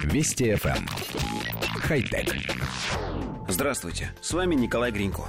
Вести 0.00 0.52
FM. 0.52 0.76
Эм. 0.76 0.86
Хай-тек. 1.80 2.34
Здравствуйте, 3.48 4.10
с 4.20 4.32
вами 4.32 4.54
Николай 4.54 4.90
Гринько. 4.90 5.24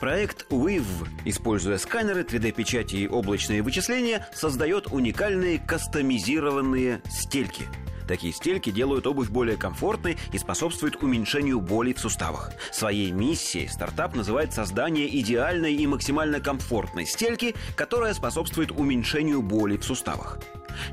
Проект 0.00 0.46
WIV, 0.50 1.08
используя 1.24 1.78
сканеры, 1.78 2.22
3D-печати 2.22 2.96
и 2.96 3.08
облачные 3.08 3.62
вычисления, 3.62 4.26
создает 4.34 4.88
уникальные 4.88 5.58
кастомизированные 5.58 7.02
стельки– 7.08 7.64
Такие 8.06 8.32
стельки 8.32 8.70
делают 8.70 9.06
обувь 9.06 9.30
более 9.30 9.56
комфортной 9.56 10.18
и 10.32 10.38
способствуют 10.38 11.02
уменьшению 11.02 11.60
боли 11.60 11.92
в 11.92 12.00
суставах. 12.00 12.52
Своей 12.70 13.10
миссией 13.10 13.68
стартап 13.68 14.14
называет 14.14 14.52
создание 14.52 15.08
идеальной 15.20 15.74
и 15.74 15.86
максимально 15.86 16.40
комфортной 16.40 17.06
стельки, 17.06 17.54
которая 17.76 18.14
способствует 18.14 18.70
уменьшению 18.70 19.42
боли 19.42 19.76
в 19.76 19.84
суставах. 19.84 20.38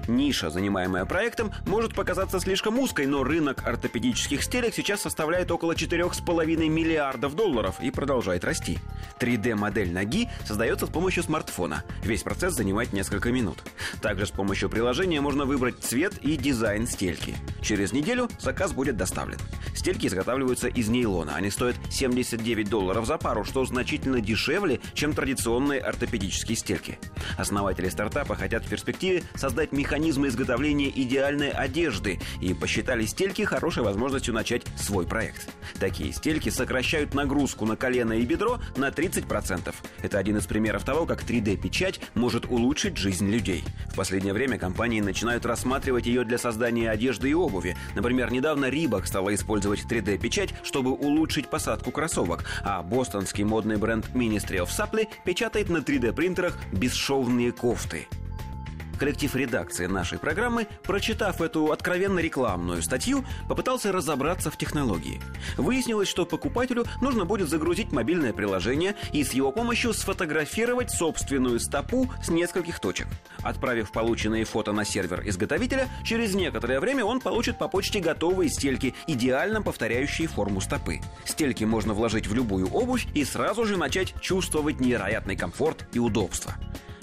Ниша, 0.08 0.50
занимаемая 0.50 1.06
проектом, 1.06 1.52
может 1.66 1.94
показаться 1.94 2.40
слишком 2.40 2.80
узкой, 2.80 3.06
но 3.06 3.24
рынок 3.24 3.66
ортопедических 3.66 4.44
стелек 4.44 4.74
сейчас 4.74 5.02
составляет 5.02 5.52
около 5.52 5.74
4,5 5.74 6.70
миллиардов 6.70 7.36
долларов 7.36 7.76
и 7.82 7.92
продолжает 7.92 8.44
расти. 8.44 8.80
3D-модель 9.20 9.92
ноги 9.92 10.30
создается 10.46 10.86
с 10.86 10.90
помощью 10.90 11.24
смартфона. 11.24 11.84
Весь 12.04 12.24
процесс 12.24 12.54
занимает 12.54 12.94
несколько 12.94 13.32
минут. 13.32 13.58
Также 14.02 14.26
с 14.26 14.32
помощью 14.32 14.70
приложения 14.70 15.22
можно 15.22 15.46
выбрать 15.46 15.80
цвет 15.80 16.18
и 16.22 16.38
дизайн 16.38 16.88
стельки. 16.88 17.36
Через 17.62 17.94
неделю 17.94 18.30
заказ 18.40 18.74
будет 18.74 18.98
доставлен. 18.98 19.38
Стельки 19.76 20.08
изготавливаются 20.08 20.68
из 20.68 20.90
нейлона. 20.90 21.36
Они 21.36 21.50
стоят 21.50 21.76
79 21.90 22.70
долларов 22.70 23.06
за 23.06 23.18
пару, 23.18 23.44
что 23.44 23.66
значительно 23.66 24.22
дешевле, 24.22 24.80
чем 24.94 25.14
традиционные 25.14 25.80
ортопедические 25.80 26.56
стельки. 26.56 27.00
Основатели 27.38 27.90
стартапа 27.90 28.36
хотят 28.36 28.66
в 28.66 28.70
перспективе 28.70 29.24
создать 29.36 29.71
механизмы 29.72 30.28
изготовления 30.28 30.90
идеальной 30.90 31.50
одежды 31.50 32.20
и 32.40 32.54
посчитали 32.54 33.06
стельки 33.06 33.44
хорошей 33.44 33.84
возможностью 33.84 34.34
начать 34.34 34.64
свой 34.78 35.06
проект. 35.06 35.50
Такие 35.80 36.14
стельки 36.14 36.50
сокращают 36.50 37.14
нагрузку 37.14 37.66
на 37.66 37.76
колено 37.76 38.14
и 38.14 38.26
бедро 38.26 38.60
на 38.78 38.90
30%. 38.90 39.74
Это 40.02 40.18
один 40.18 40.38
из 40.38 40.46
примеров 40.46 40.84
того, 40.84 41.06
как 41.06 41.24
3D-печать 41.24 42.00
может 42.14 42.46
улучшить 42.46 42.98
жизнь 42.98 43.30
людей. 43.30 43.64
В 43.92 43.96
последнее 43.96 44.34
время 44.34 44.58
компании 44.58 45.02
начинают 45.02 45.46
рассматривать 45.46 46.06
ее 46.06 46.24
для 46.24 46.38
создания 46.38 46.90
одежды 46.90 47.30
и 47.30 47.34
обуви. 47.34 47.76
Например, 47.96 48.32
недавно 48.32 48.66
Reebok 48.66 49.06
стала 49.06 49.34
использовать 49.34 49.86
3D-печать, 49.90 50.54
чтобы 50.64 50.92
улучшить 50.92 51.50
посадку 51.50 51.92
кроссовок, 51.92 52.46
а 52.64 52.84
бостонский 52.84 53.44
модный 53.44 53.78
бренд 53.78 54.10
Ministry 54.14 54.60
of 54.60 54.70
Supply 54.70 55.08
печатает 55.26 55.70
на 55.70 55.78
3D-принтерах 55.78 56.58
бесшовные 56.72 57.52
кофты 57.52 58.08
коллектив 59.02 59.36
редакции 59.36 59.88
нашей 59.88 60.20
программы, 60.20 60.68
прочитав 60.84 61.42
эту 61.42 61.72
откровенно 61.72 62.20
рекламную 62.20 62.84
статью, 62.84 63.26
попытался 63.50 63.92
разобраться 63.92 64.52
в 64.52 64.58
технологии. 64.58 65.20
Выяснилось, 65.58 66.08
что 66.08 66.24
покупателю 66.24 66.86
нужно 67.02 67.26
будет 67.26 67.50
загрузить 67.50 67.92
мобильное 67.92 68.32
приложение 68.32 68.96
и 69.12 69.24
с 69.24 69.34
его 69.34 69.52
помощью 69.52 69.96
сфотографировать 69.96 70.92
собственную 70.92 71.60
стопу 71.60 72.12
с 72.22 72.30
нескольких 72.30 72.80
точек. 72.80 73.08
Отправив 73.42 73.92
полученные 73.92 74.46
фото 74.46 74.72
на 74.72 74.86
сервер 74.86 75.28
изготовителя, 75.28 75.90
через 76.04 76.36
некоторое 76.36 76.80
время 76.80 77.04
он 77.04 77.22
получит 77.22 77.58
по 77.58 77.68
почте 77.68 78.02
готовые 78.02 78.52
стельки, 78.52 78.94
идеально 79.08 79.64
повторяющие 79.64 80.28
форму 80.28 80.62
стопы. 80.62 81.02
Стельки 81.26 81.64
можно 81.64 81.96
вложить 81.96 82.28
в 82.28 82.36
любую 82.36 82.68
обувь 82.68 83.08
и 83.16 83.26
сразу 83.26 83.66
же 83.66 83.78
начать 83.78 84.14
чувствовать 84.22 84.80
невероятный 84.80 85.36
комфорт 85.36 85.88
и 85.92 85.98
удобство. 85.98 86.54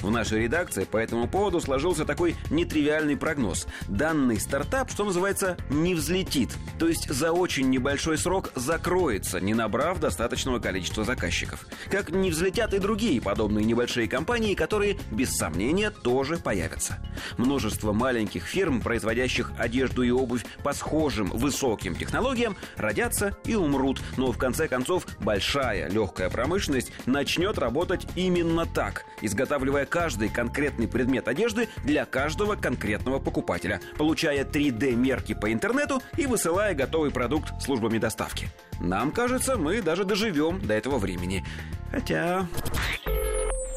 В 0.03 0.11
нашей 0.11 0.43
редакции 0.43 0.85
по 0.85 0.97
этому 0.97 1.27
поводу 1.27 1.61
сложился 1.61 2.05
такой 2.05 2.37
нетривиальный 2.51 3.17
прогноз. 3.17 3.67
Данный 3.89 4.39
стартап, 4.39 4.91
что 4.91 5.05
называется, 5.05 5.57
не 5.71 5.95
взлетит. 5.95 6.51
То 6.79 6.87
есть 6.87 7.09
за 7.09 7.33
очень 7.33 7.69
небольшой 7.69 8.17
срок 8.17 8.53
закроется, 8.55 9.41
не 9.41 9.55
набрав 9.55 9.99
достаточного 9.99 10.61
количества 10.61 11.05
заказчиков. 11.05 11.67
Как 11.91 12.11
не 12.11 12.31
взлетят 12.31 12.75
и 12.75 12.79
другие 12.79 13.21
подобные 13.21 13.65
небольшие 13.65 14.09
компании, 14.09 14.55
которые, 14.55 14.99
без 15.11 15.33
сомнения, 15.37 15.91
тоже 15.91 16.37
появятся. 16.37 16.99
Множество 17.37 17.93
маленьких 17.93 18.45
фирм, 18.45 18.81
производящих 18.81 19.53
одежду 19.59 20.03
и 20.03 20.11
обувь 20.11 20.45
по 20.63 20.73
схожим 20.73 21.31
высоким 21.31 21.97
технологиям, 21.97 22.57
родятся 22.77 23.37
и 23.45 23.57
умрут. 23.57 24.01
Но 24.17 24.31
в 24.31 24.39
конце 24.39 24.69
концов 24.69 25.07
большая 25.19 25.91
легкая 25.91 26.31
промышленность 26.31 26.93
начнет 27.07 27.59
работать 27.59 28.07
именно 28.15 28.65
так, 28.65 29.05
изготавливая 29.23 29.87
каждый 29.99 30.29
конкретный 30.29 30.87
предмет 30.87 31.27
одежды 31.27 31.69
для 31.83 32.05
каждого 32.05 32.55
конкретного 32.55 33.19
покупателя, 33.19 33.81
получая 33.97 34.45
3D-мерки 34.45 35.35
по 35.35 35.53
интернету 35.53 36.01
и 36.17 36.27
высылая 36.27 36.73
готовый 36.73 37.11
продукт 37.11 37.61
службами 37.61 37.99
доставки. 37.99 38.49
Нам 38.79 39.11
кажется, 39.11 39.57
мы 39.57 39.83
даже 39.83 40.05
доживем 40.05 40.65
до 40.65 40.75
этого 40.75 40.99
времени. 40.99 41.45
Хотя... 41.91 42.47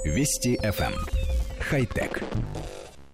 Вести 0.05 0.59
FM. 0.63 0.93
Хай-тек. 1.59 2.21